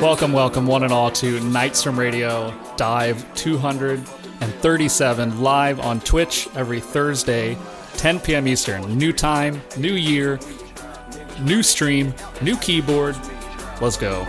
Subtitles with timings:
[0.00, 6.80] Welcome, welcome, one and all, to Nights from Radio Dive 237 live on Twitch every
[6.80, 7.56] Thursday,
[7.94, 8.46] 10 p.m.
[8.46, 8.98] Eastern.
[8.98, 10.38] New time, new year,
[11.40, 12.12] new stream,
[12.42, 13.16] new keyboard.
[13.80, 14.26] Let's go.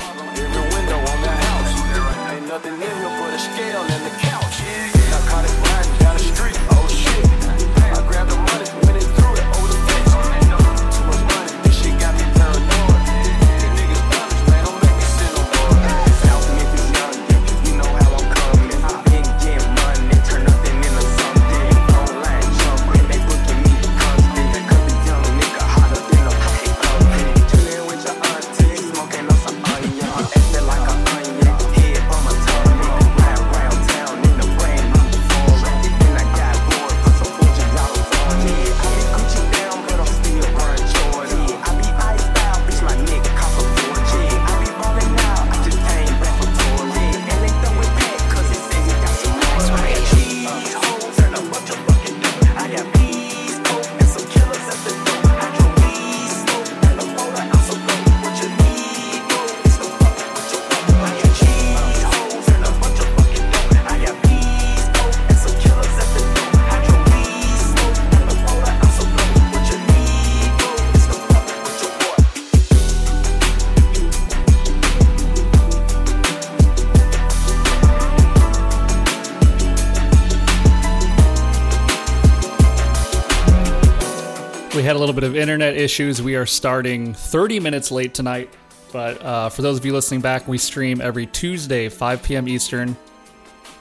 [85.17, 86.21] Bit of internet issues.
[86.21, 88.53] We are starting 30 minutes late tonight.
[88.93, 92.47] But uh, for those of you listening back, we stream every Tuesday, 5 p.m.
[92.47, 92.95] Eastern,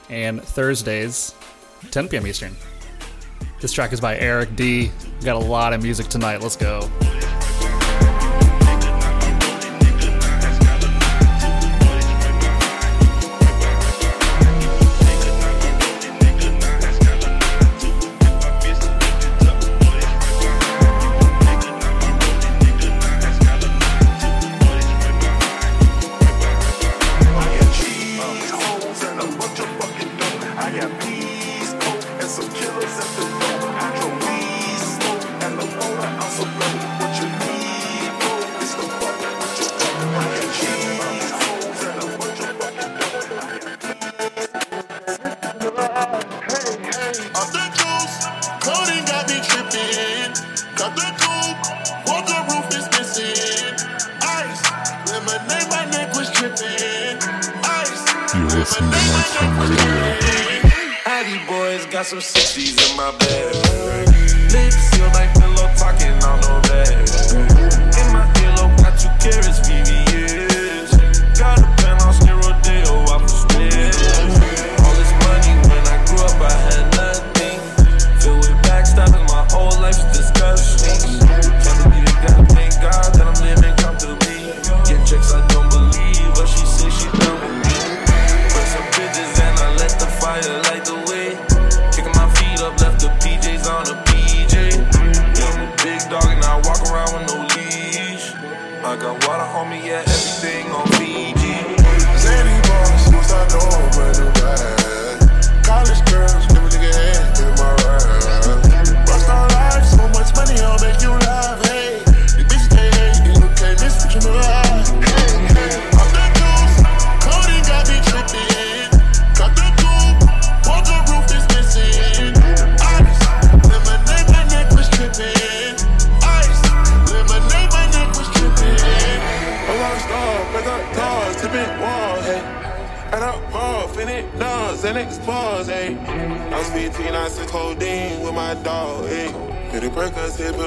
[0.08, 1.34] and Thursdays,
[1.90, 2.26] 10 p.m.
[2.26, 2.56] Eastern.
[3.60, 4.90] This track is by Eric D.
[5.18, 6.40] We got a lot of music tonight.
[6.40, 6.75] Let's go.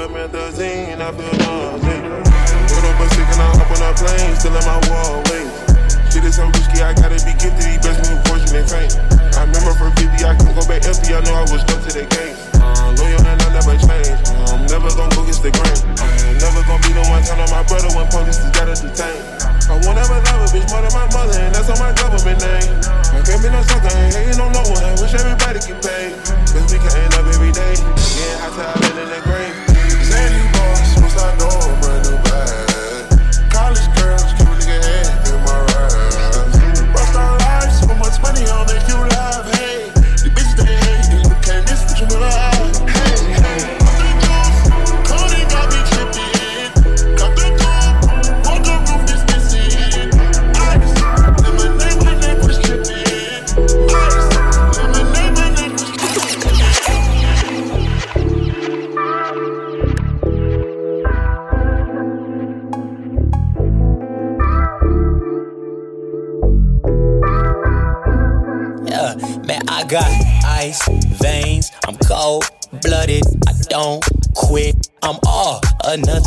[0.10, 2.02] a magazine after Norway.
[2.70, 5.50] Put up a sick and I hop on a plane, still in my wallways.
[6.10, 8.90] Shit is so risky, I gotta be gifted, he best me fortunate fame.
[9.38, 11.92] I remember for 50, I couldn't go back empty, I knew I was stuck to
[11.94, 12.36] the game.
[12.58, 14.20] I'm loyal and I never change,
[14.50, 15.78] I'm never gonna go against the grain.
[16.42, 19.22] Never gonna be the one turn on my brother when police is gotta detain.
[19.70, 22.42] I won't ever love a bitch more than my mother, and that's on my government
[22.42, 22.66] name.
[23.14, 26.18] I can't be no sucker, hating on no one, wish everybody get paid.
[26.70, 29.39] We can up every day, getting hot to in the grave.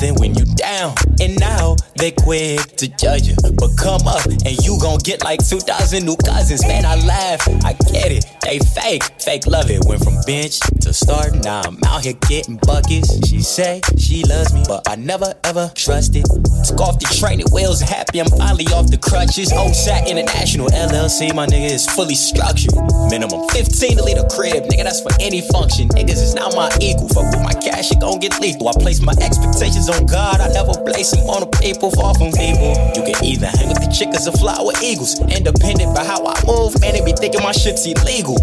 [0.02, 0.94] Or nothing when you down.
[1.20, 1.38] And
[2.02, 3.36] they quick to judge you.
[3.54, 6.66] But come up and you gon' get like 2,000 new cousins.
[6.66, 7.46] Man, I laugh.
[7.62, 8.26] I get it.
[8.42, 9.04] They fake.
[9.22, 9.84] Fake love it.
[9.86, 11.32] Went from bench to start.
[11.44, 13.28] Now I'm out here getting buckets.
[13.28, 16.24] She say she loves me, but I never ever trusted.
[16.66, 17.80] Took off the training wheels.
[17.80, 19.52] Happy I'm finally off the crutches.
[19.52, 21.32] OSAT International LLC.
[21.32, 22.74] My nigga is fully structured.
[23.14, 24.66] Minimum 15 to lead a crib.
[24.66, 25.86] Nigga, that's for any function.
[25.94, 27.06] Niggas is not my equal.
[27.14, 28.66] Fuck with my cash, it gon' get lethal.
[28.68, 30.40] I place my expectations on God.
[30.40, 32.72] I never place them on the people, far from people.
[32.96, 35.20] You can either hang with the chickens or fly with eagles.
[35.20, 38.36] Independent by how I move, man, they be thinking my shit's illegal.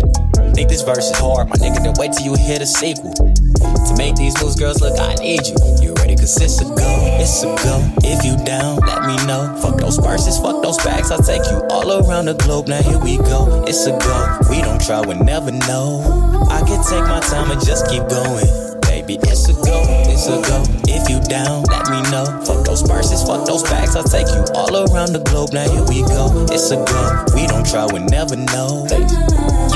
[0.54, 3.14] Think this verse is hard, my nigga, then wait till you hear the sequel.
[3.14, 5.56] To make these moves, girls, look, I need you.
[5.82, 6.16] You ready?
[6.16, 7.76] Cause it's a go, it's a go.
[8.04, 9.56] If you down, let me know.
[9.62, 11.12] Fuck those purses, fuck those bags.
[11.12, 12.68] I'll take you all around the globe.
[12.68, 14.38] Now here we go, it's a go.
[14.50, 16.02] We don't try, we never know.
[16.50, 18.69] I can take my time and just keep going.
[18.90, 20.64] Baby, it's a go, it's a go.
[20.90, 22.26] If you down, let me know.
[22.44, 23.96] Fuck those purses, fuck those bags.
[23.96, 25.54] I'll take you all around the globe.
[25.54, 27.26] Now here we go, it's a go.
[27.36, 28.88] We don't try, we never know.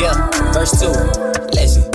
[0.02, 0.18] Yeah,
[0.52, 0.92] verse two.
[1.54, 1.86] Listen,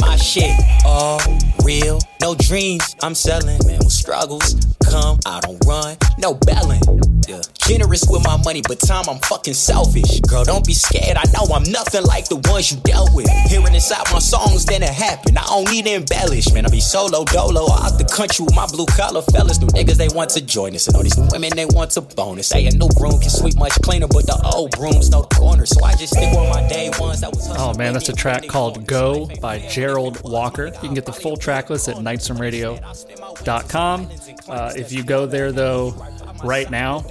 [0.00, 0.54] my shit
[0.84, 1.20] all
[1.64, 1.98] real.
[2.20, 3.78] No dreams I'm selling, man.
[3.80, 4.54] With struggles
[4.84, 6.80] come, I don't run, no belling.
[7.28, 7.42] Yeah.
[7.58, 10.20] Generous with my money, but time I'm fucking selfish.
[10.20, 11.18] Girl, don't be scared.
[11.18, 13.28] I know I'm nothing like the ones you dealt with.
[13.50, 15.36] Hearing inside my songs, then it happened.
[15.36, 16.64] I don't need to embellish, man.
[16.64, 19.60] I be solo dolo out the country with my blue collar fellas.
[19.60, 22.00] New niggas they want to join us, and all these new women they want to
[22.00, 22.48] bonus.
[22.48, 25.66] Say a new broom can sweep much cleaner, but the old brooms the corner.
[25.66, 27.20] So I just stick with my day ones.
[27.20, 30.68] That was oh man, that's a track called "Go" by Gerald Walker.
[30.68, 34.08] You can get the full track list at nightsomradio.com.
[34.48, 35.94] Uh, if you go there though,
[36.44, 37.04] right now,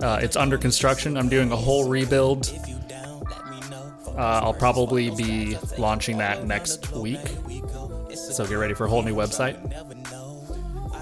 [0.00, 1.16] uh, it's under construction.
[1.16, 2.52] I'm doing a whole rebuild.
[4.08, 7.20] Uh, I'll probably be launching that next week.
[8.14, 9.56] So get ready for a whole new website.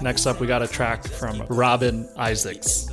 [0.01, 2.87] Next up, we got a track from Robin Isaacs.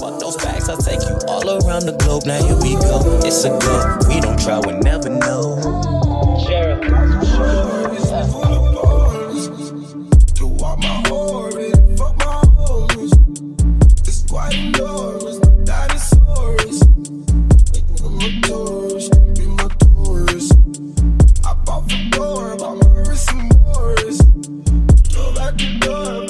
[0.00, 2.24] Fuck those bags, I'll take you all around the globe.
[2.24, 3.20] Now here we go.
[3.22, 3.98] It's a go.
[4.08, 5.90] We don't try, we never know
[10.82, 13.12] my orbit, fuck my hoes.
[14.06, 16.80] It's quite enormous, my dinosaurs.
[18.42, 20.52] Tourist, be my tourist.
[21.44, 22.10] I bought bought
[23.34, 24.22] Morris.
[25.34, 26.26] Back the door,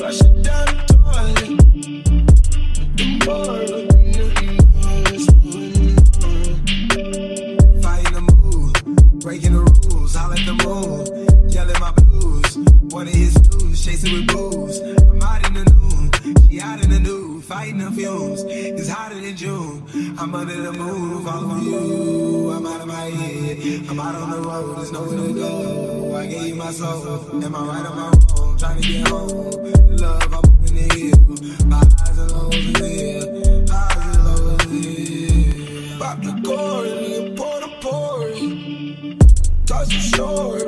[14.00, 14.30] Sheriff.
[14.32, 18.44] I'm out in the nude, she out in the nude, fighting the fumes.
[18.46, 19.84] It's hotter than June.
[20.18, 22.50] I'm under the moon, following you.
[22.50, 23.86] I'm out of my head.
[23.90, 26.16] I'm out on the road, there's nowhere to go.
[26.16, 27.44] I gave you my soul.
[27.44, 28.56] Am I right or am I wrong?
[28.58, 29.28] Trying to get home.
[29.96, 31.66] Love, I'm up in the hill.
[31.66, 33.76] My eyes are low as hell.
[33.76, 35.98] Eyes are low as hell.
[35.98, 38.24] Pop the cord and pour the pour.
[39.66, 40.58] Touch the shore,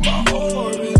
[0.00, 0.93] My orbit,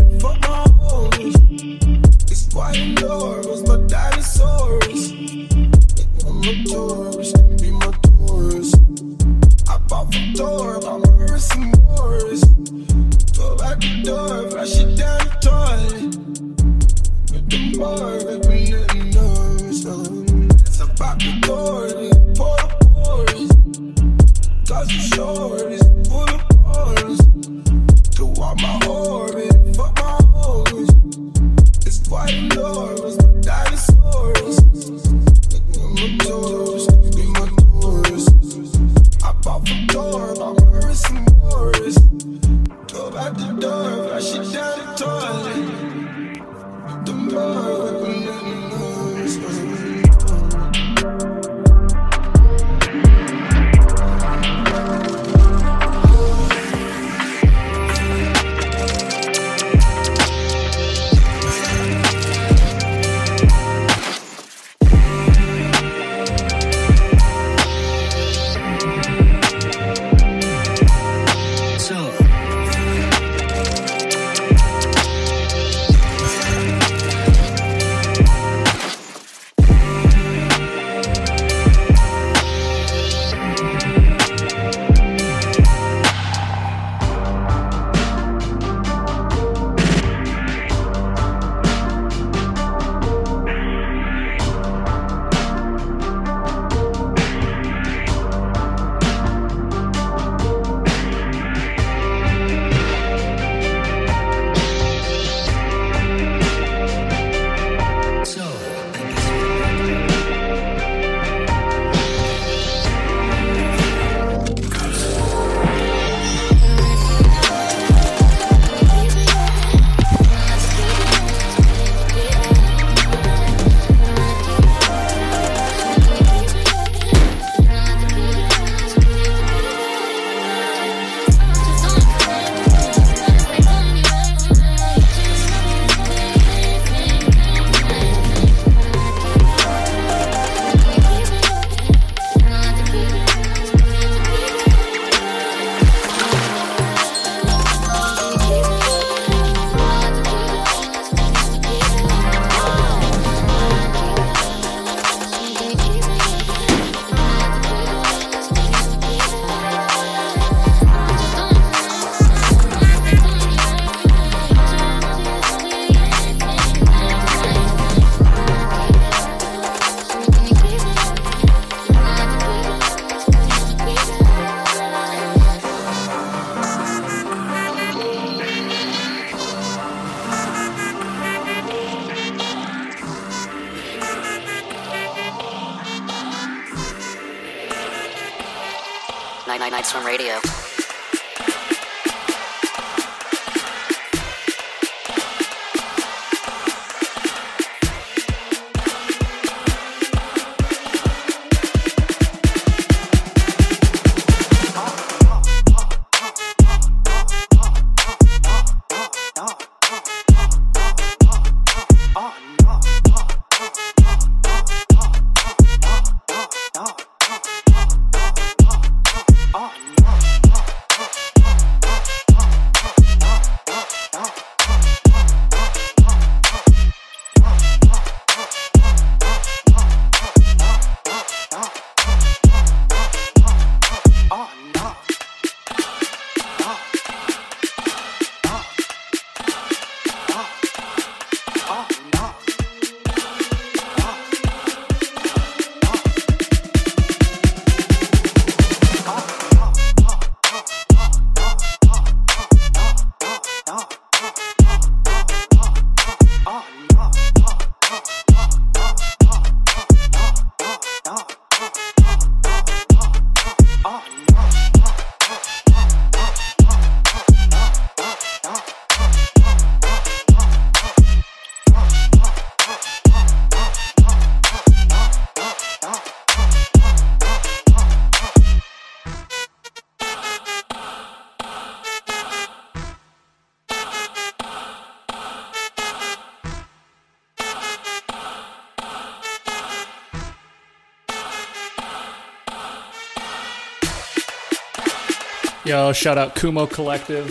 [295.65, 297.25] Yo, shout out Kumo Collective.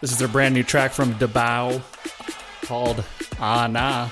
[0.00, 1.80] This is their brand new track from Debao
[2.62, 3.04] called
[3.38, 4.08] Ah Nah.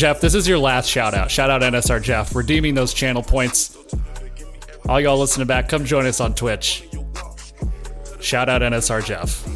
[0.00, 1.30] Jeff, this is your last shout out.
[1.30, 3.76] Shout out NSR Jeff, redeeming those channel points.
[4.88, 6.88] All y'all listening back, come join us on Twitch.
[8.18, 9.46] Shout out NSR Jeff.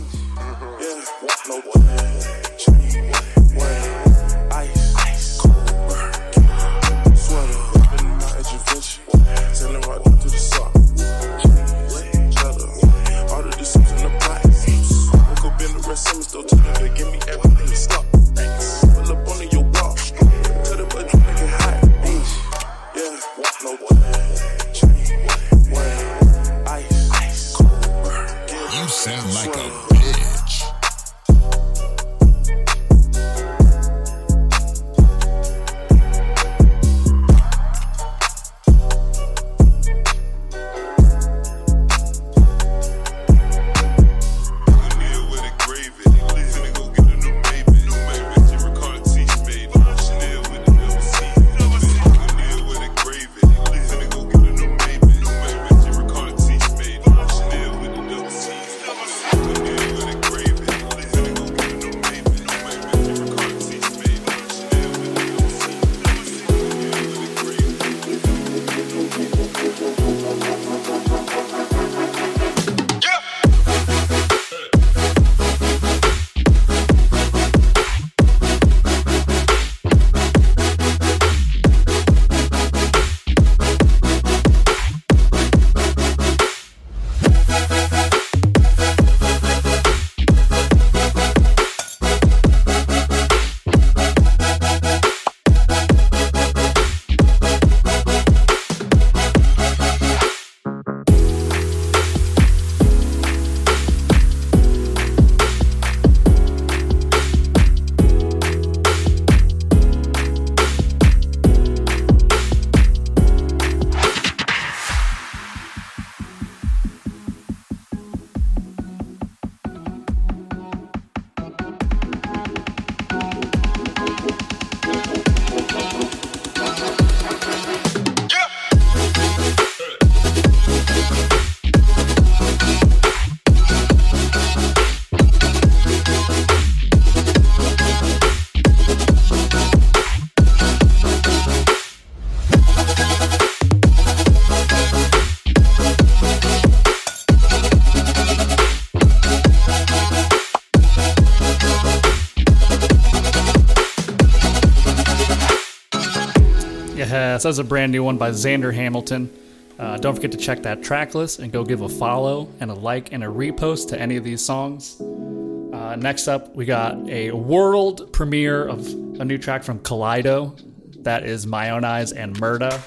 [157.45, 159.31] That's a brand new one by Xander Hamilton.
[159.79, 162.75] Uh, don't forget to check that track list and go give a follow and a
[162.75, 165.01] like and a repost to any of these songs.
[165.01, 168.87] Uh, next up, we got a world premiere of
[169.21, 170.59] a new track from Kaleido.
[171.03, 172.81] That is My Own Eyes and Murda.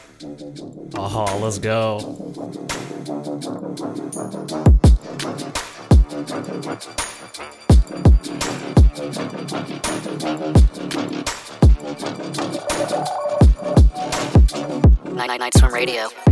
[0.96, 1.98] Oh, let's go.
[15.78, 16.27] Radio.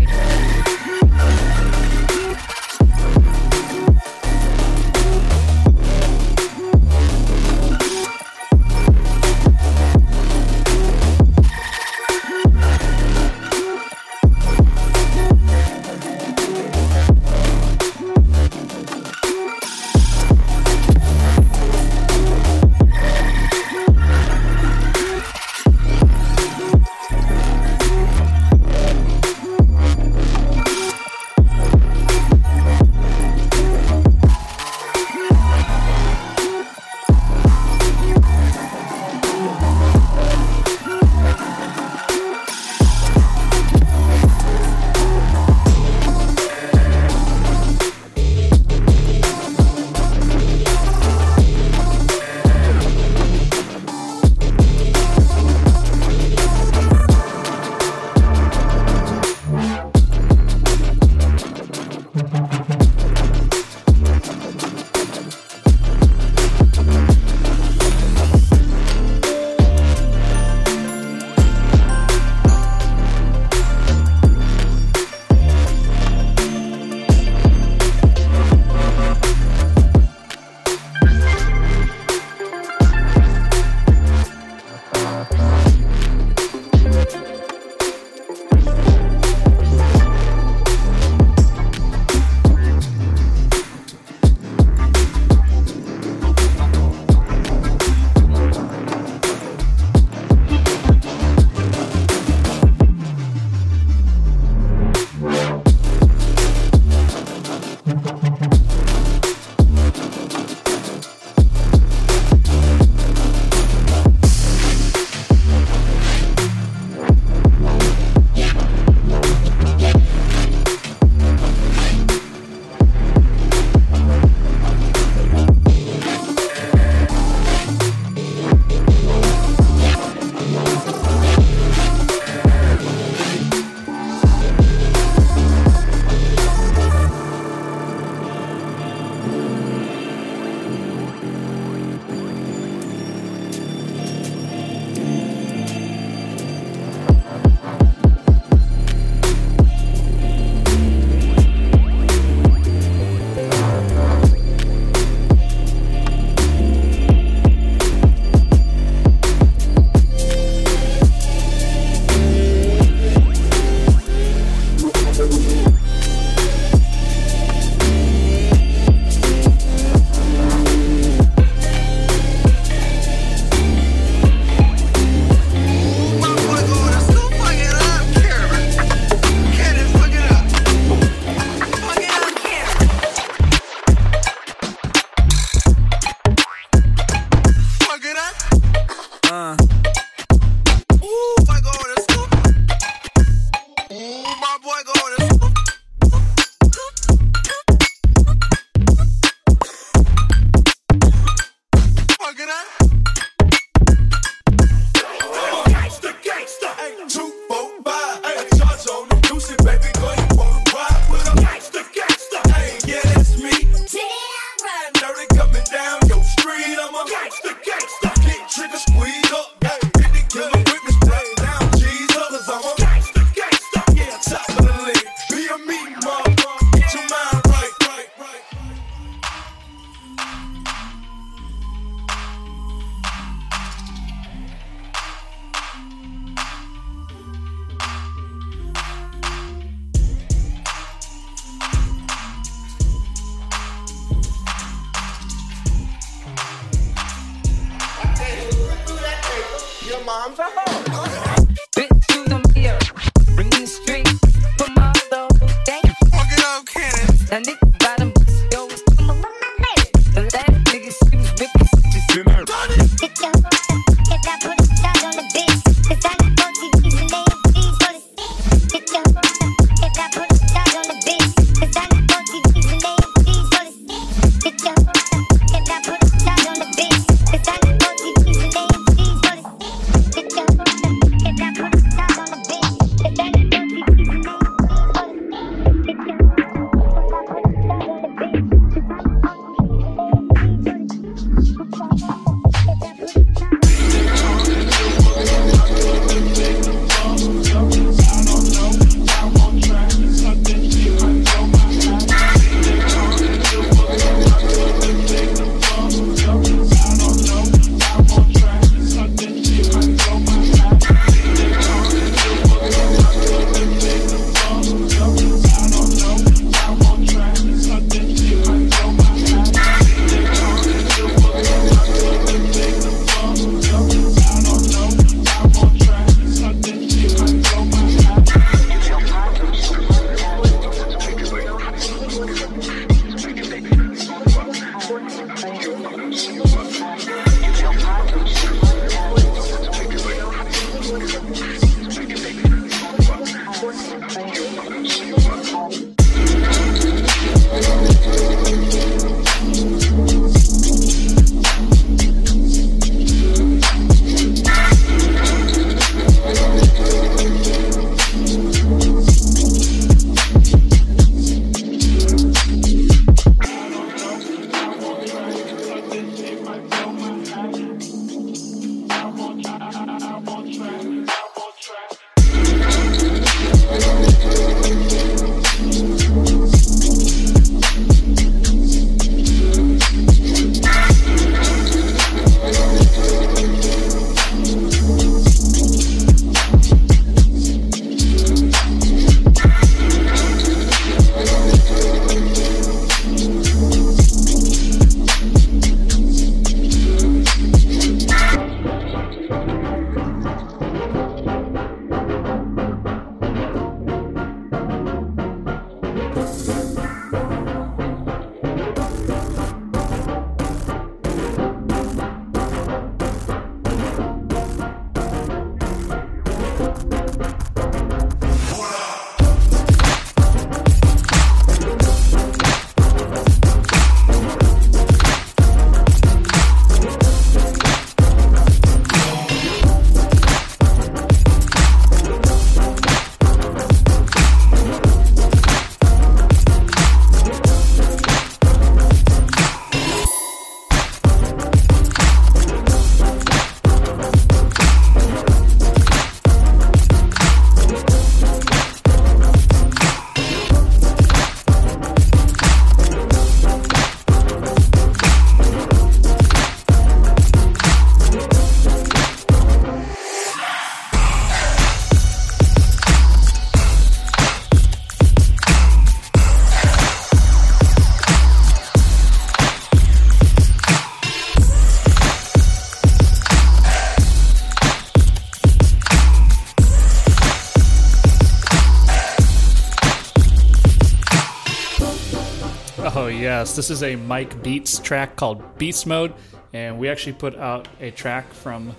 [483.45, 483.55] Yes.
[483.55, 486.15] This is a Mike Beats track called Beast Mode.
[486.51, 488.75] And we actually put out a track from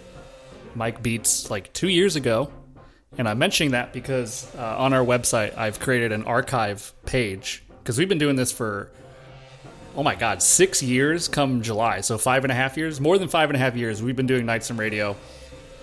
[0.74, 2.50] Mike Beats like two years ago.
[3.16, 7.96] And I'm mentioning that because uh, on our website, I've created an archive page because
[7.96, 8.90] we've been doing this for,
[9.94, 12.00] oh my God, six years come July.
[12.00, 14.26] So five and a half years, more than five and a half years, we've been
[14.26, 15.14] doing Nights in Radio.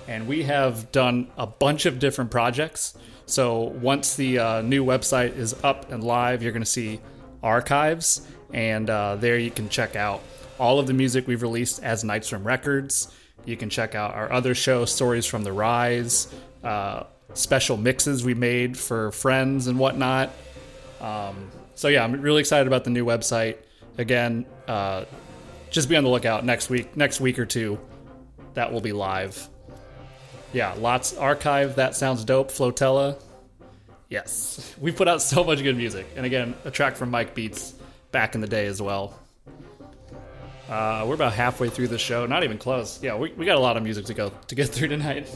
[0.10, 2.98] And we have done a bunch of different projects.
[3.28, 7.00] So once the uh, new website is up and live, you're going to see
[7.41, 8.28] archives.
[8.54, 10.22] And uh, there you can check out
[10.60, 13.12] all of the music we've released as Nights from Records.
[13.46, 18.34] You can check out our other show, Stories from the Rise, uh, special mixes we
[18.34, 20.32] made for friends and whatnot.
[21.02, 23.58] Um, so yeah, I'm really excited about the new website.
[23.98, 25.06] Again, uh,
[25.70, 27.80] just be on the lookout next week, next week or two.
[28.54, 29.50] That will be live.
[30.54, 31.76] Yeah, lots archive.
[31.76, 32.52] That sounds dope.
[32.52, 33.20] Flotella.
[34.08, 37.74] Yes, we put out so much good music, and again, a track from Mike Beats
[38.13, 39.19] back in the day as well.
[40.69, 43.04] Uh, we're about halfway through the show, not even close.
[43.04, 45.28] Yeah, we, we got a lot of music to go to get through tonight.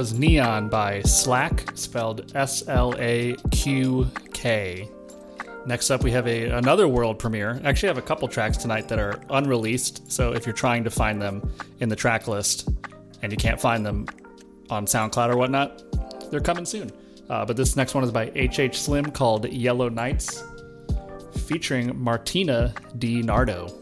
[0.00, 4.88] Was Neon by Slaqk, spelled S L A Q K.
[5.66, 7.60] Next up, we have a another world premiere.
[7.64, 10.10] Actually, I have a couple tracks tonight that are unreleased.
[10.10, 12.70] So if you're trying to find them in the track list
[13.20, 14.06] and you can't find them
[14.70, 15.82] on SoundCloud or whatnot,
[16.30, 16.90] they're coming soon.
[17.28, 20.42] Uh, but this next one is by HH Slim called Yellow Nights,
[21.44, 23.79] featuring Martina Di Nardo.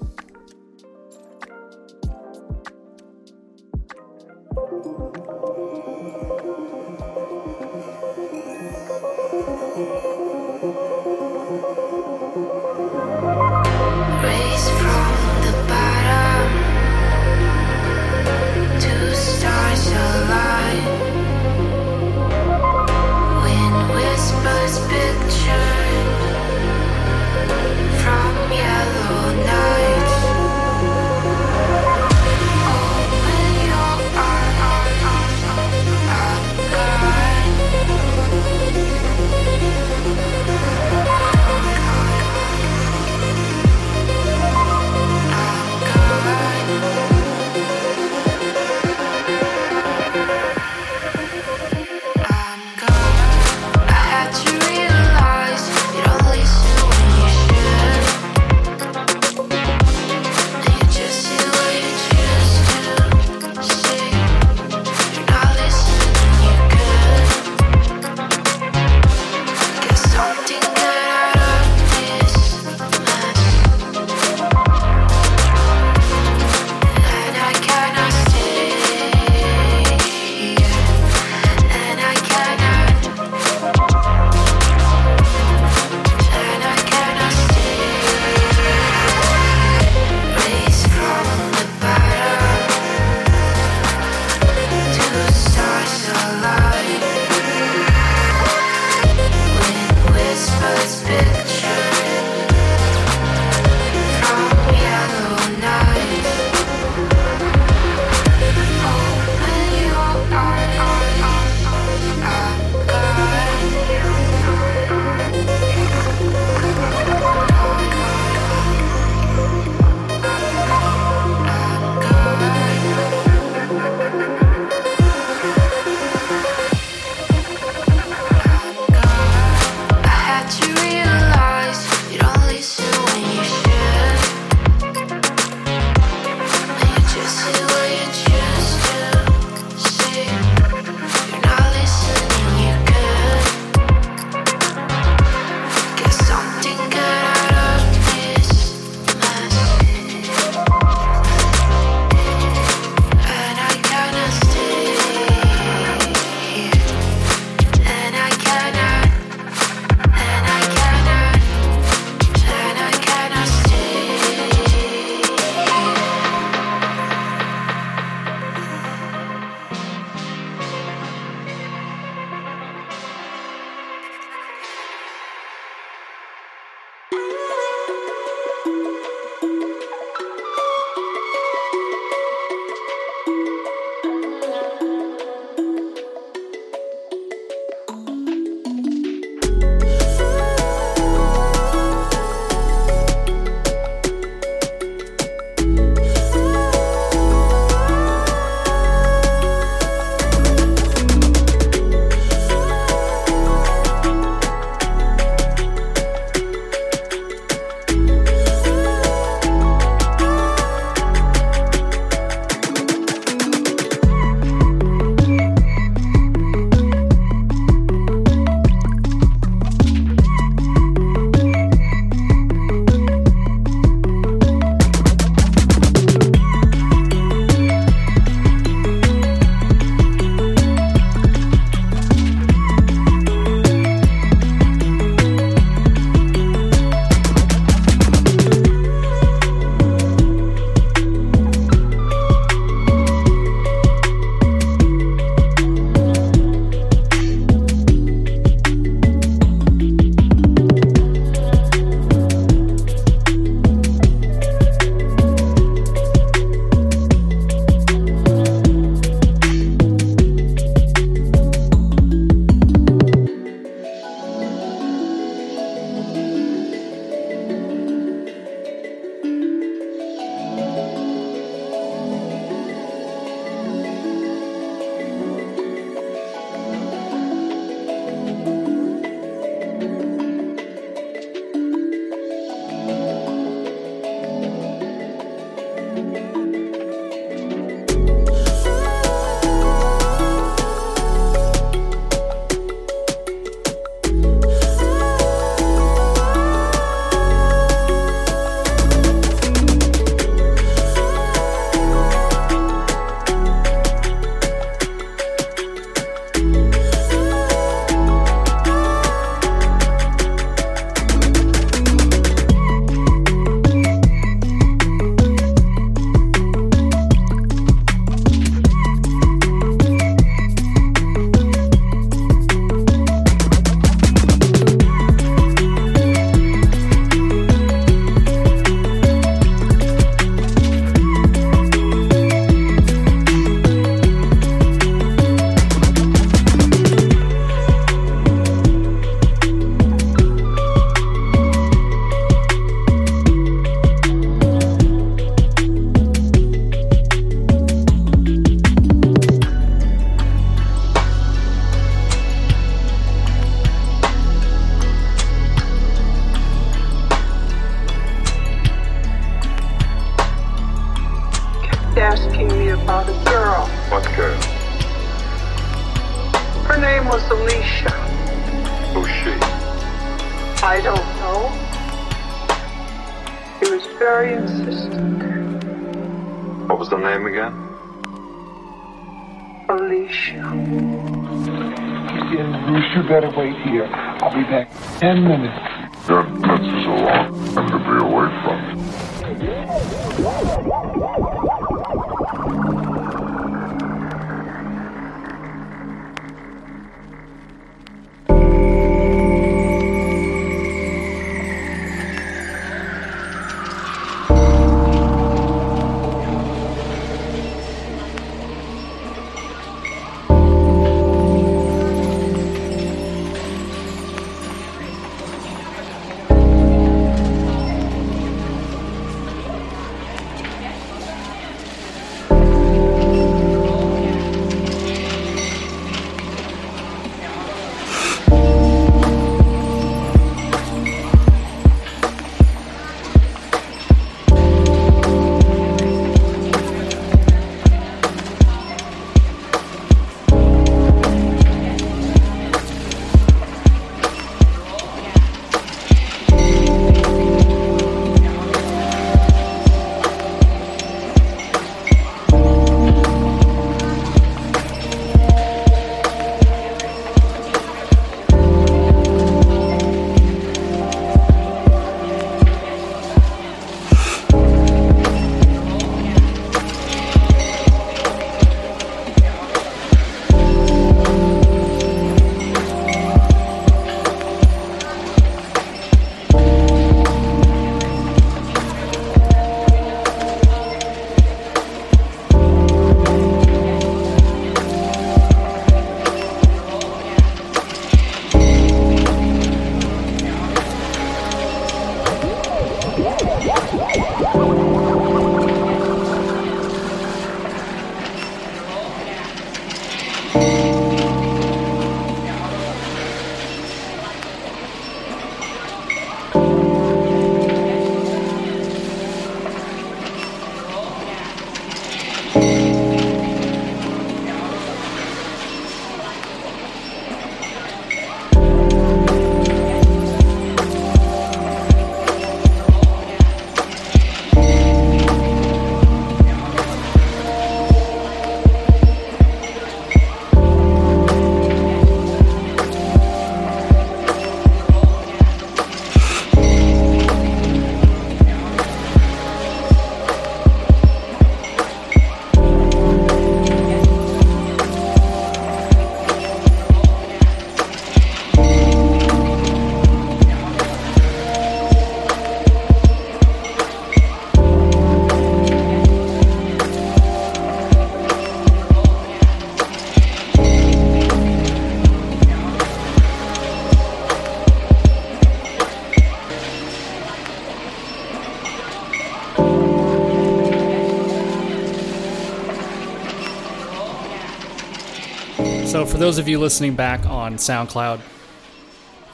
[575.89, 578.01] For those of you listening back on SoundCloud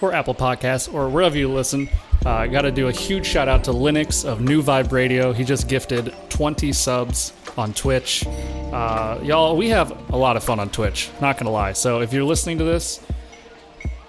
[0.01, 1.89] or Apple Podcasts or wherever you listen,
[2.27, 5.33] uh, I got to do a huge shout out to Linux of New Vibe Radio.
[5.33, 8.27] He just gifted 20 subs on Twitch.
[8.27, 11.73] Uh, y'all, we have a lot of fun on Twitch, not gonna lie.
[11.73, 13.01] So, if you're listening to this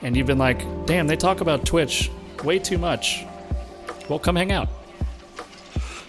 [0.01, 2.09] and you've been like, damn, they talk about Twitch
[2.43, 3.25] way too much,
[4.09, 4.69] well, come hang out.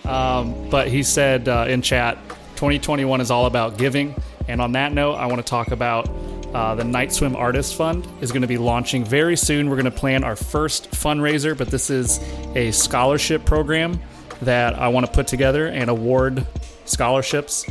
[0.07, 2.16] Um, but he said uh, in chat,
[2.57, 4.14] 2021 is all about giving.
[4.48, 6.09] And on that note, I want to talk about
[6.55, 9.68] uh, the Night Swim Artist Fund is going to be launching very soon.
[9.68, 12.18] We're going to plan our first fundraiser, but this is
[12.55, 14.01] a scholarship program
[14.42, 16.47] that I want to put together and award
[16.84, 17.66] scholarships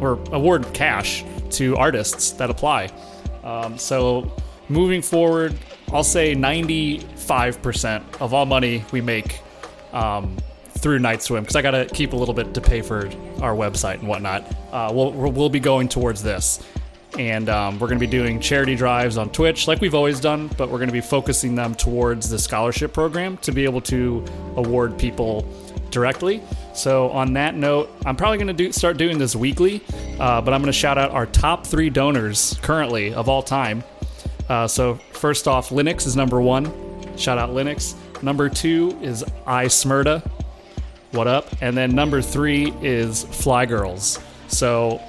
[0.00, 2.90] or award cash to artists that apply.
[3.42, 4.30] Um, so
[4.68, 5.56] moving forward,
[5.92, 9.40] I'll say 95% of all money we make
[9.92, 10.36] um,
[10.70, 13.06] through Night Swim because I got to keep a little bit to pay for
[13.40, 14.44] our website and whatnot.
[14.72, 16.62] Uh, we'll, we'll be going towards this.
[17.16, 20.48] And um, we're going to be doing charity drives on Twitch like we've always done,
[20.58, 24.24] but we're going to be focusing them towards the scholarship program to be able to
[24.56, 25.46] award people
[25.90, 26.42] directly.
[26.74, 29.82] So, on that note, I'm probably going to do, start doing this weekly,
[30.20, 33.82] uh, but I'm going to shout out our top three donors currently of all time.
[34.48, 37.16] Uh, so, first off, Linux is number one.
[37.16, 37.94] Shout out Linux.
[38.22, 40.28] Number two is I Smyrda.
[41.12, 41.48] What up?
[41.62, 44.18] And then number three is Fly Girls.
[44.48, 45.00] So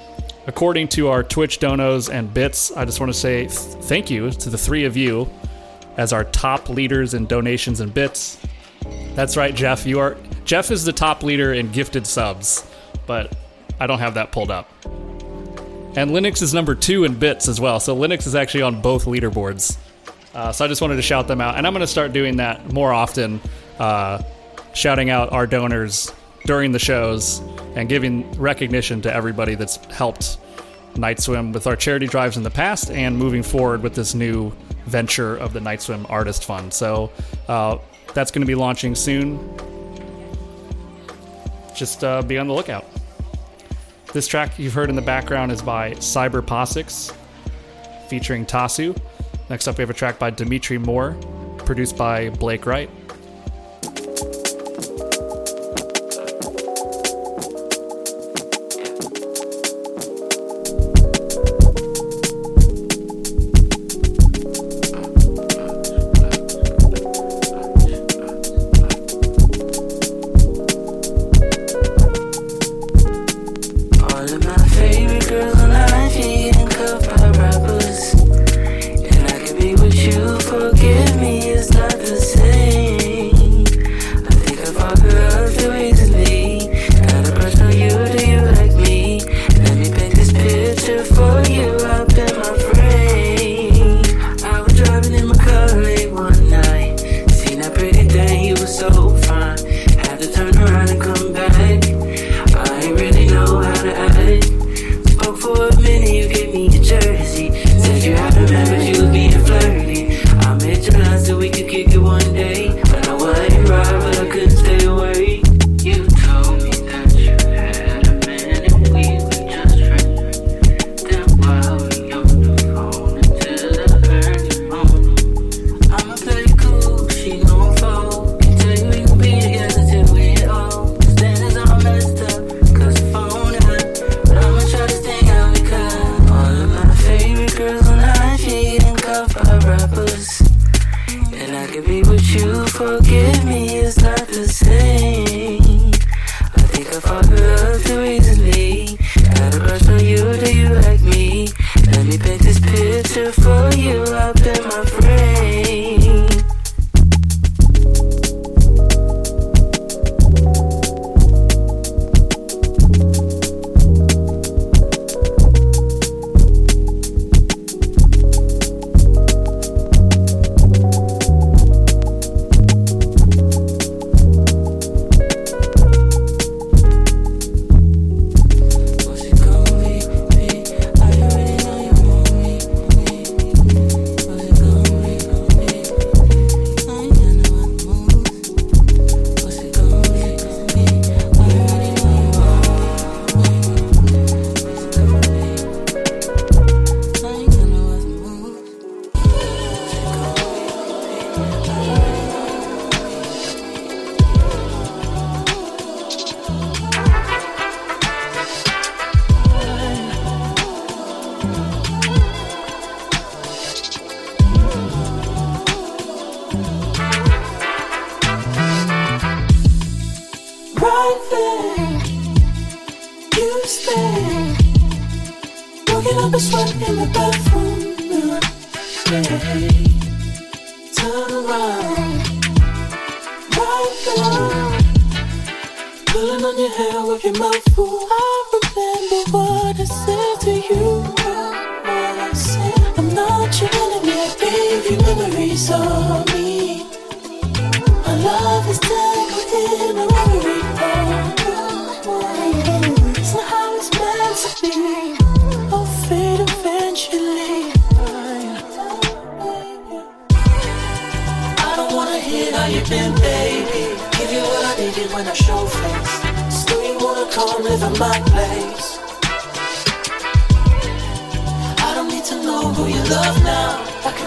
[0.50, 4.32] according to our Twitch donos and bits, I just want to say th- thank you
[4.32, 5.30] to the three of you
[5.96, 8.40] as our top leaders in donations and bits.
[9.14, 9.86] That's right, Jeff.
[9.86, 12.68] You are Jeff is the top leader in gifted subs,
[13.06, 13.32] but
[13.80, 14.68] I don't have that pulled up.
[15.96, 17.80] And Linux is number two in bits as well.
[17.80, 19.78] So Linux is actually on both leaderboards.
[20.34, 22.38] Uh, so I just wanted to shout them out, and I'm going to start doing
[22.38, 23.40] that more often,
[23.78, 24.24] uh,
[24.74, 26.12] shouting out our donors
[26.46, 27.42] during the shows
[27.80, 30.38] and giving recognition to everybody that's helped
[30.98, 34.52] Night Swim with our charity drives in the past and moving forward with this new
[34.86, 36.74] venture of the Night Swim Artist Fund.
[36.74, 37.10] So
[37.48, 37.78] uh,
[38.14, 39.40] that's going to be launching soon.
[41.74, 42.86] Just uh, be on the lookout.
[44.12, 47.16] This track you've heard in the background is by Cyber Posix,
[48.10, 48.94] featuring Tasu.
[49.50, 51.14] Next up, we have a track by Dimitri Moore,
[51.60, 52.90] produced by Blake Wright.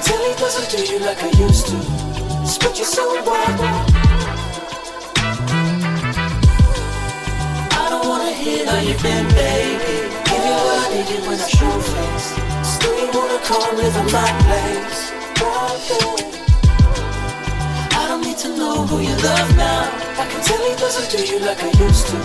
[0.04, 1.76] Tell he doesn't do you like I used to.
[2.60, 3.60] But you're so wild.
[7.82, 9.96] I don't wanna hear how you've been, baby.
[10.28, 12.28] Give you what I needed when I show face.
[12.74, 15.00] Still you wanna come live in my place.
[18.00, 19.82] I don't need to know who you love now.
[20.18, 22.16] I can tell he doesn't do you like I used to.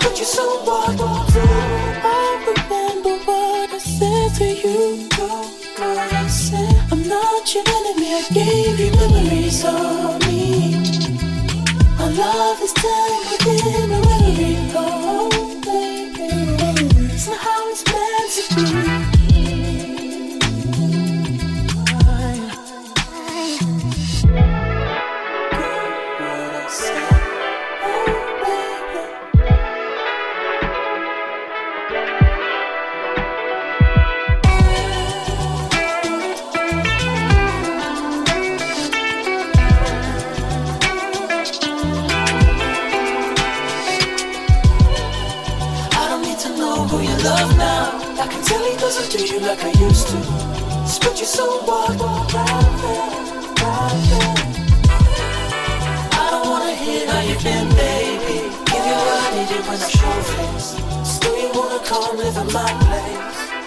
[0.00, 1.00] But you're so wild.
[1.00, 5.61] I remember what I said to you, said.
[5.78, 8.12] I'm not your enemy.
[8.12, 10.74] I gave you memories of me.
[11.98, 14.02] Our love is tangled in a
[17.72, 19.01] it's meant to be.
[48.92, 50.18] Tell doesn't do you like I used to.
[50.86, 53.08] Spread your soul wide, right there,
[53.62, 54.34] right there.
[56.12, 58.38] I don't wanna hear how you've been, baby.
[58.70, 60.76] Give you what I needed when I show face.
[61.08, 63.61] Still you wanna come live in my place.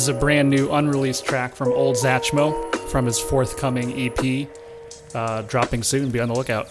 [0.00, 4.48] Is a brand new unreleased track from Old Zachmo from his forthcoming EP,
[5.14, 6.08] uh, dropping soon.
[6.10, 6.68] Be on the lookout.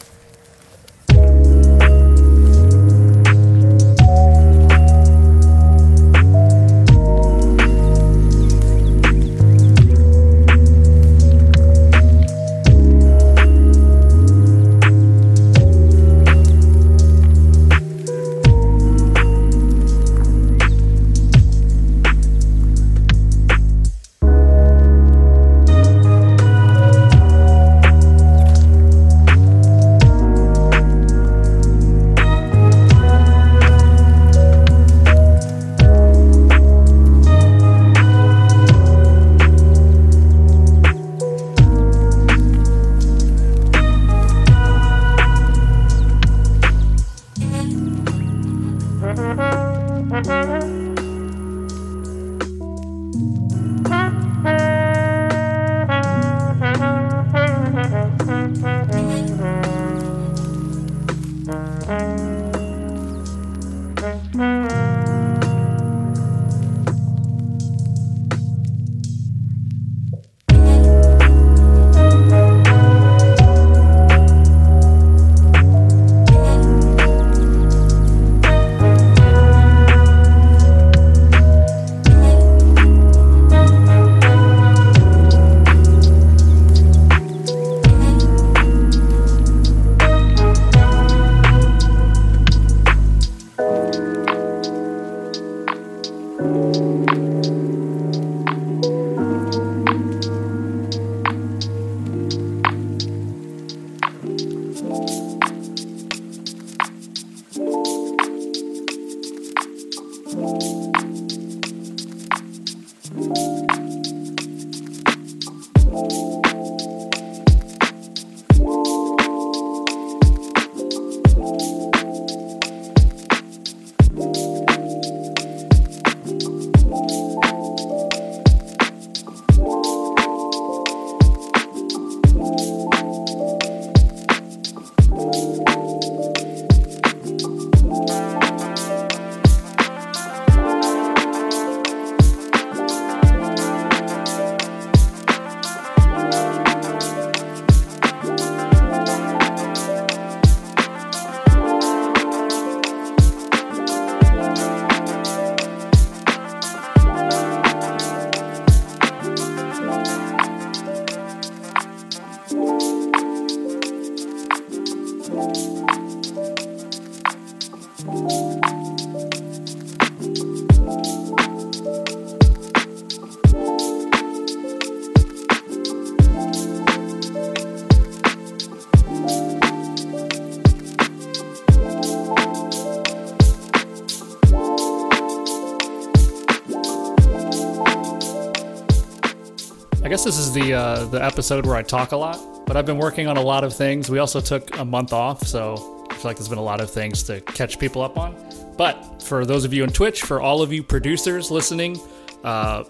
[190.53, 193.41] The uh, the episode where I talk a lot, but I've been working on a
[193.41, 194.09] lot of things.
[194.09, 196.89] We also took a month off, so I feel like there's been a lot of
[196.89, 198.35] things to catch people up on.
[198.75, 201.99] But for those of you on Twitch, for all of you producers listening,
[202.43, 202.83] uh,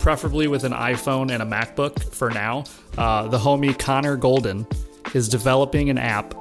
[0.00, 2.64] preferably with an iPhone and a MacBook for now,
[2.98, 4.66] uh, the homie Connor Golden
[5.14, 6.34] is developing an app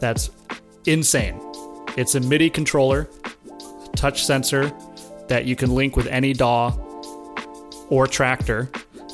[0.00, 0.30] that's
[0.86, 1.40] insane.
[1.96, 3.08] It's a MIDI controller
[3.94, 4.72] touch sensor
[5.28, 6.70] that you can link with any DAW
[7.90, 8.68] or Traktor.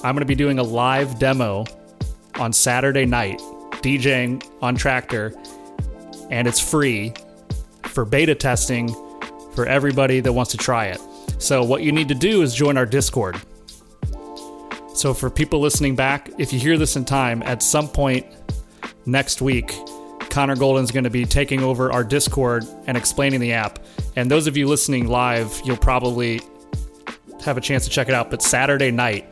[0.05, 1.65] I'm going to be doing a live demo
[2.35, 3.39] on Saturday night,
[3.81, 5.35] DJing on Traktor,
[6.31, 7.15] and it's free
[7.85, 8.95] for beta testing
[9.55, 11.01] for everybody that wants to try it.
[11.39, 13.41] So, what you need to do is join our Discord.
[14.95, 18.27] So, for people listening back, if you hear this in time, at some point
[19.07, 19.75] next week,
[20.29, 23.79] Connor Golden's going to be taking over our Discord and explaining the app.
[24.17, 26.43] And those of you listening live, you'll probably
[27.43, 28.31] have a chance to check it out.
[28.31, 29.31] But Saturday night,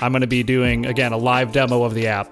[0.00, 2.30] I'm going to be doing, again, a live demo of the app.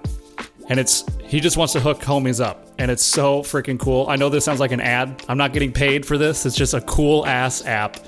[0.69, 2.69] And it's, he just wants to hook homies up.
[2.79, 4.07] And it's so freaking cool.
[4.09, 5.25] I know this sounds like an ad.
[5.29, 6.47] I'm not getting paid for this.
[6.47, 7.99] It's just a cool ass app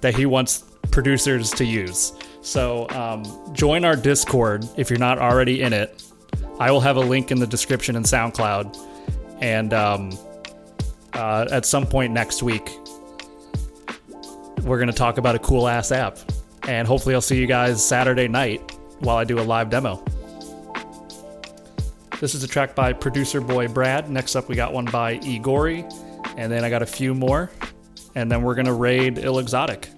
[0.00, 2.12] that he wants producers to use.
[2.40, 6.02] So um, join our Discord if you're not already in it.
[6.60, 8.76] I will have a link in the description in SoundCloud.
[9.40, 10.16] And um,
[11.14, 12.68] uh, at some point next week,
[14.62, 16.18] we're going to talk about a cool ass app.
[16.64, 20.02] And hopefully, I'll see you guys Saturday night while I do a live demo.
[22.20, 24.10] This is a track by producer boy Brad.
[24.10, 25.84] Next up, we got one by Igori.
[26.36, 27.50] And then I got a few more.
[28.14, 29.88] And then we're to raid Ill Exotic.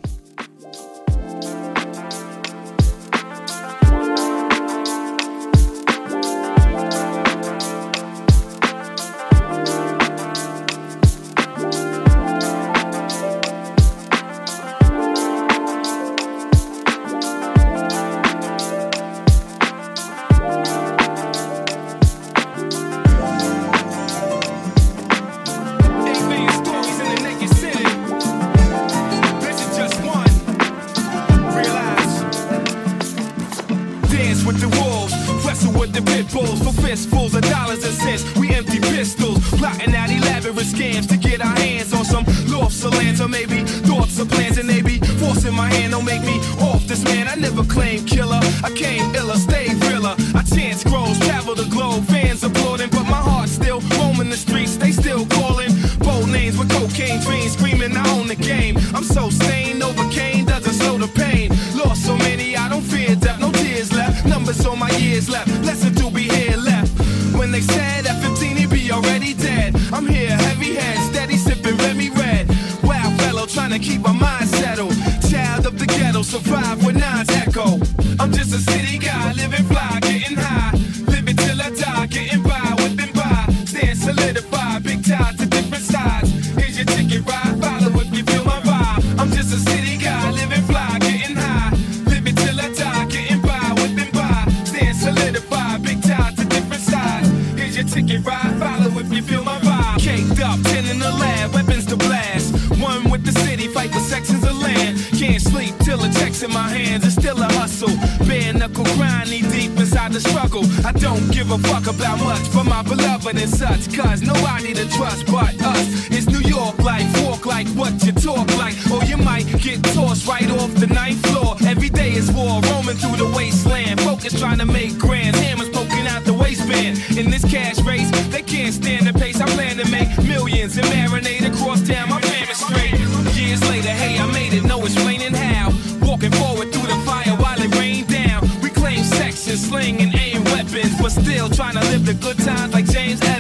[119.61, 121.57] Get tossed right off the ninth floor.
[121.67, 124.01] Every day is war, roaming through the wasteland.
[124.01, 126.99] Focus trying to make grand, hammers poking out the waistband.
[127.17, 129.41] In this cash race, they can't stand the pace.
[129.41, 132.09] I plan to make millions and marinate across town.
[132.09, 132.99] My fam is straight.
[133.37, 134.65] Years later, hey, I made it.
[134.65, 135.71] No explaining how.
[136.03, 138.49] Walking forward through the fire while it rained down.
[138.63, 142.73] We claim section, sling, and aim weapons, but still trying to live the good times
[142.73, 143.40] like James Evans.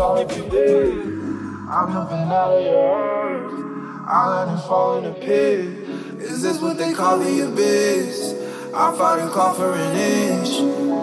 [0.00, 0.44] Follow if you.
[1.68, 3.52] I'm moving out of your earth.
[4.08, 5.60] I let it fall in the pit.
[6.18, 8.32] Is this what they call the abyss?
[8.74, 10.50] I fought and call for an inch.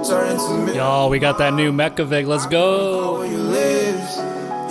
[0.07, 0.77] Turn into me.
[0.77, 2.25] Y'all, we got that new Mechavig.
[2.25, 3.19] Let's go.
[3.19, 4.01] where you live.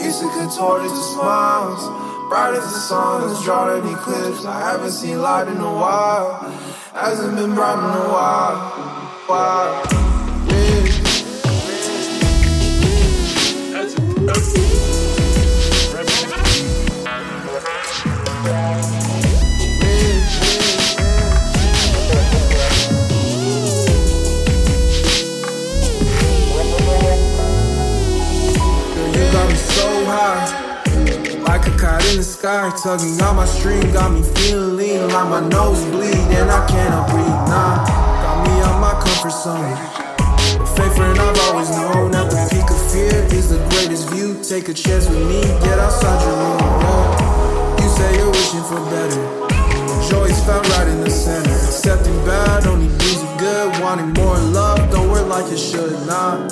[0.01, 1.83] Used to contort into smiles.
[2.29, 4.45] Bright as the sun that's drawn in eclipse.
[4.45, 6.41] I haven't seen light in a while.
[6.95, 8.59] Hasn't been bright in a while.
[9.29, 9.96] While.
[30.17, 35.29] Like a kite in the sky, tugging on my string, got me feeling lean, like
[35.29, 37.41] my nose bleed, and I cannot breathe.
[37.53, 37.85] Nah,
[38.25, 39.77] got me out my comfort zone.
[40.73, 43.13] Faith friend I've always known at the peak of fear.
[43.37, 44.41] is the greatest view.
[44.43, 46.65] Take a chance with me, get outside your room.
[47.77, 49.21] You say you're wishing for better.
[50.09, 51.51] Joy's found right in the center.
[51.51, 53.83] Accepting bad only brings you good.
[53.83, 55.93] Wanting more love, don't work like it should.
[56.07, 56.49] Nah,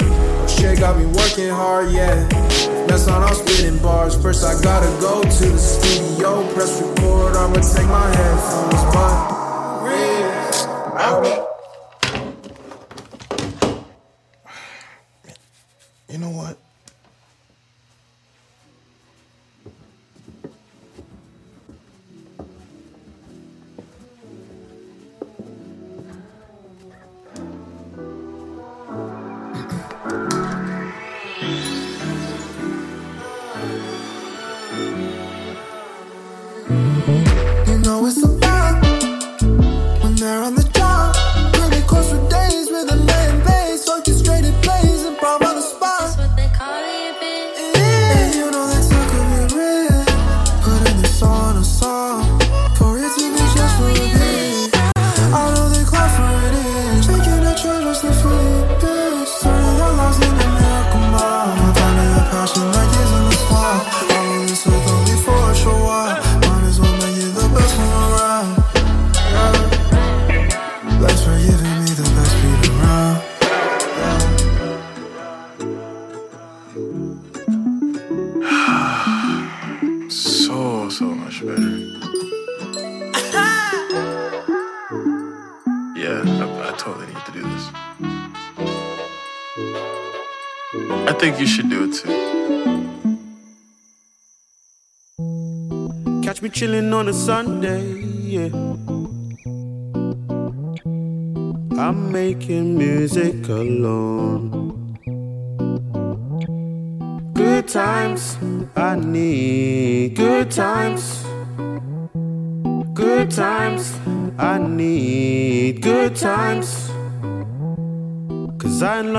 [0.47, 2.74] shit got me working hard, yeah.
[2.87, 4.20] That's on I'm spitting bars.
[4.20, 7.37] First, I gotta go to the studio, press record.
[7.37, 9.35] I'ma take my headphones, but.
[10.97, 11.26] Out.
[16.09, 16.57] You know what?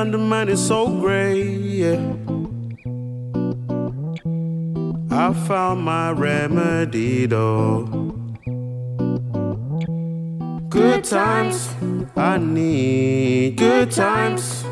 [0.05, 1.99] Cause I man, it's so great, yeah.
[5.09, 7.85] I found my remedy though.
[10.69, 11.73] Good times,
[12.15, 14.63] I need good times.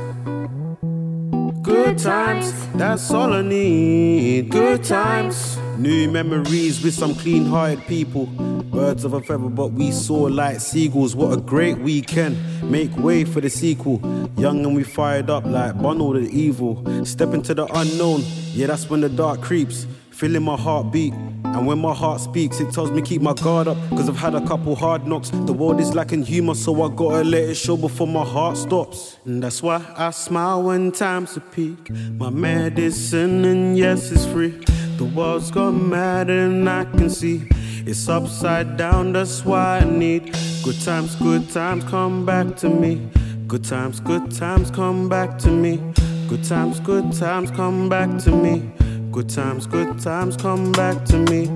[1.63, 4.51] Good times, that's all I need.
[4.51, 5.57] Good times.
[5.77, 8.27] New memories with some clean hearted people.
[8.27, 11.15] Birds of a feather, but we soar like seagulls.
[11.15, 12.37] What a great weekend.
[12.69, 13.99] Make way for the sequel.
[14.37, 17.05] Young and we fired up like Bono the Evil.
[17.05, 18.21] Step into the unknown,
[18.51, 19.87] yeah, that's when the dark creeps.
[20.11, 21.13] Feeling my heartbeat.
[21.13, 23.77] And when my heart speaks, it tells me keep my guard up.
[23.89, 25.29] Cause I've had a couple hard knocks.
[25.31, 29.17] The world is lacking humor, so I gotta let it show before my heart stops.
[29.25, 31.89] And that's why I smile when times are peak.
[31.89, 34.63] My medicine, and yes, it's free.
[34.97, 37.47] The world's gone mad, and I can see
[37.85, 39.13] it's upside down.
[39.13, 43.09] That's why I need good times, good times come back to me.
[43.47, 45.81] Good times, good times come back to me.
[46.27, 48.71] Good times, good times come back to me.
[49.11, 51.47] Good times, good times come back to me.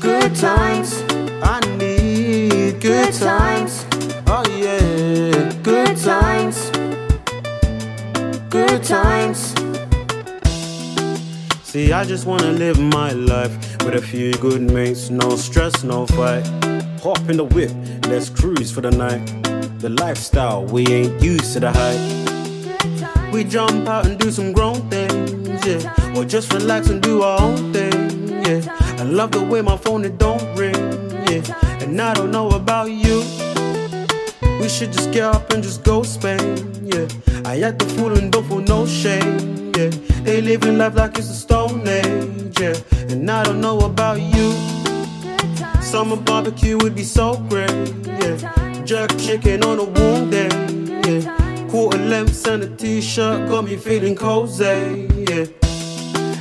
[0.00, 1.02] Good times,
[1.42, 3.84] I need good times.
[4.26, 6.70] Oh yeah, good times.
[8.50, 9.55] Good times.
[11.76, 13.52] See, I just wanna live my life
[13.84, 16.42] with a few good mates, no stress, no fight.
[17.02, 17.70] Hop in the whip,
[18.08, 19.20] let's cruise for the night.
[19.80, 23.30] The lifestyle, we ain't used to the hype.
[23.30, 26.16] We jump out and do some grown things, yeah.
[26.16, 28.62] Or just relax and do our own thing, yeah.
[28.98, 30.82] I love the way my phone it don't ring,
[31.28, 31.42] yeah.
[31.82, 33.22] And I don't know about you.
[34.62, 36.40] We should just get up and just go Spain,
[36.82, 37.06] yeah.
[37.44, 39.90] I act the fool and don't feel no shame, yeah.
[40.26, 42.74] They living life like it's a stone yeah.
[43.10, 44.52] And I don't know about you.
[45.80, 47.70] Summer barbecue would be so great,
[48.06, 48.82] yeah.
[48.84, 50.48] Jerk chicken on a warm day,
[51.06, 51.68] yeah.
[51.70, 55.46] Quarter lengths and a t-shirt got me feeling cozy, yeah.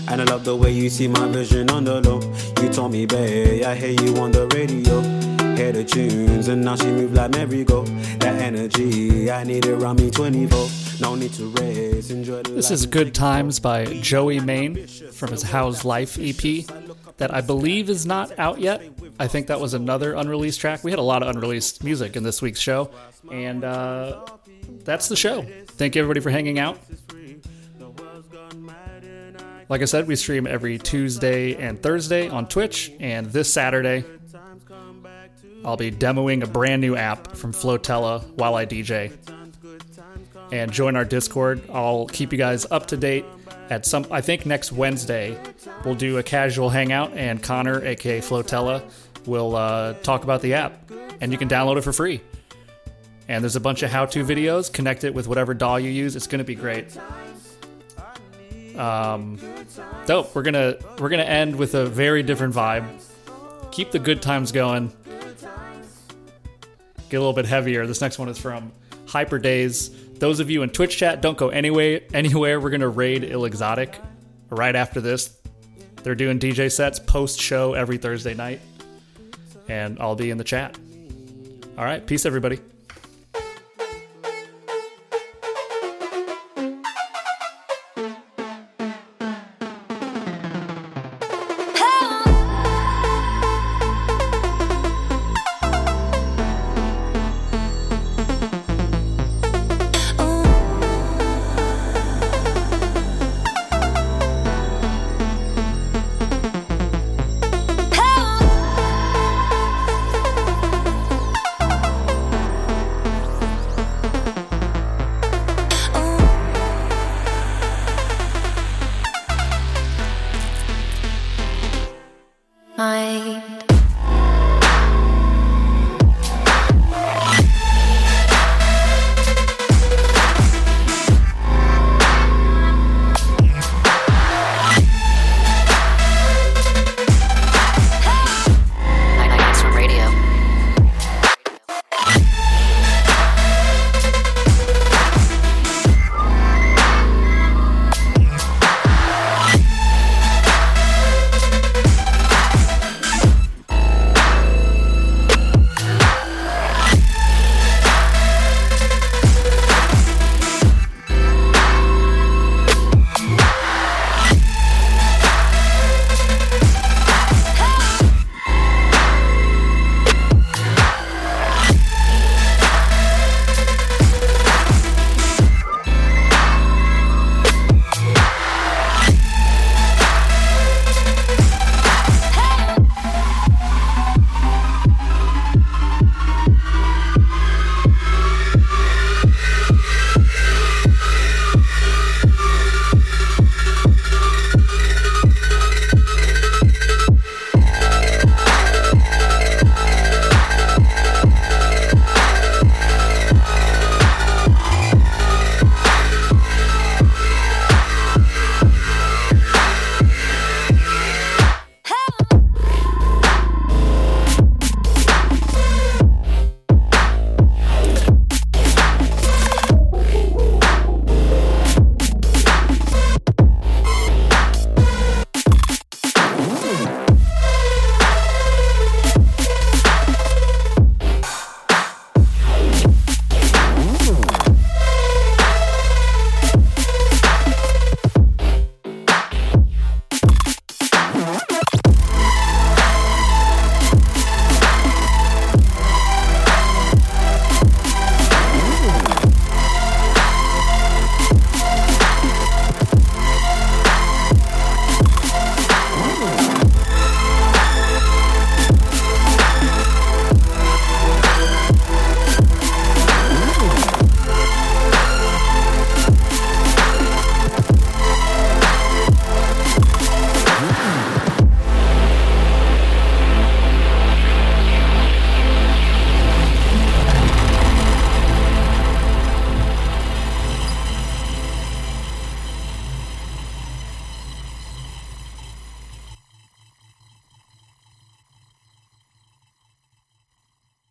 [0.07, 2.21] And I love the way you see my vision on the low.
[2.61, 5.24] You told me, babe, I hear you on the radio.
[5.55, 7.85] Hear the tunes and now she move like merry-go.
[8.19, 10.67] That energy, I need it around me 24.
[10.99, 15.43] No need to race, enjoy the This is Good Times by Joey Main from his
[15.43, 16.65] How's Life EP
[17.17, 18.83] that I believe is not out yet.
[19.17, 20.83] I think that was another unreleased track.
[20.83, 22.91] We had a lot of unreleased music in this week's show,
[23.31, 24.25] and uh,
[24.83, 25.45] that's the show.
[25.67, 26.79] Thank you everybody for hanging out.
[29.69, 34.03] Like I said, we stream every Tuesday and Thursday on Twitch, and this Saturday,
[35.63, 39.15] I'll be demoing a brand new app from Flotella while I DJ.
[40.51, 41.61] And join our Discord.
[41.71, 43.25] I'll keep you guys up to date
[43.69, 45.37] at some, I think next Wednesday,
[45.83, 48.83] we'll do a casual hangout, and Connor, aka Flotella,
[49.25, 52.21] will uh, talk about the app, and you can download it for free.
[53.27, 54.71] And there's a bunch of how-to videos.
[54.71, 56.15] Connect it with whatever DAW you use.
[56.15, 56.95] It's going to be great.
[58.77, 59.39] Um,
[60.05, 60.35] dope.
[60.35, 62.85] We're gonna we're gonna end with a very different vibe.
[63.71, 64.91] Keep the good times going.
[67.09, 67.85] Get a little bit heavier.
[67.85, 68.71] This next one is from
[69.07, 69.91] Hyper Days.
[70.19, 72.59] Those of you in Twitch chat, don't go anyway anywhere.
[72.59, 73.99] We're gonna raid Ill Exotic
[74.49, 75.37] right after this.
[76.03, 78.61] They're doing DJ sets post show every Thursday night,
[79.67, 80.77] and I'll be in the chat.
[81.77, 82.59] All right, peace, everybody.